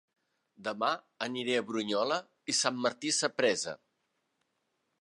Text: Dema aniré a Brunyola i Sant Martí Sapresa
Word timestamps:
Dema 0.67 0.87
aniré 1.25 1.59
a 1.59 1.65
Brunyola 1.73 2.17
i 2.53 2.57
Sant 2.63 2.83
Martí 2.87 3.13
Sapresa 3.21 3.79